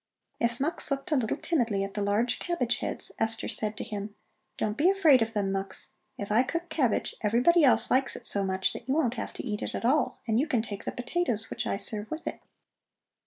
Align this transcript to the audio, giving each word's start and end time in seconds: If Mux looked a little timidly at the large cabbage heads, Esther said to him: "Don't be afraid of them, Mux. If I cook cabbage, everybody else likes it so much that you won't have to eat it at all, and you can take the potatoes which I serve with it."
If 0.39 0.59
Mux 0.59 0.89
looked 0.89 1.11
a 1.11 1.15
little 1.15 1.37
timidly 1.37 1.83
at 1.83 1.93
the 1.93 2.01
large 2.01 2.39
cabbage 2.39 2.77
heads, 2.79 3.11
Esther 3.19 3.47
said 3.47 3.77
to 3.77 3.83
him: 3.83 4.15
"Don't 4.57 4.75
be 4.75 4.89
afraid 4.89 5.21
of 5.21 5.33
them, 5.33 5.51
Mux. 5.51 5.91
If 6.17 6.31
I 6.31 6.41
cook 6.41 6.69
cabbage, 6.69 7.13
everybody 7.21 7.63
else 7.63 7.91
likes 7.91 8.15
it 8.15 8.25
so 8.25 8.43
much 8.43 8.73
that 8.73 8.87
you 8.87 8.95
won't 8.95 9.13
have 9.13 9.31
to 9.33 9.45
eat 9.45 9.61
it 9.61 9.75
at 9.75 9.85
all, 9.85 10.19
and 10.27 10.39
you 10.39 10.47
can 10.47 10.63
take 10.63 10.85
the 10.85 10.91
potatoes 10.91 11.51
which 11.51 11.67
I 11.67 11.77
serve 11.77 12.09
with 12.09 12.25
it." 12.25 12.39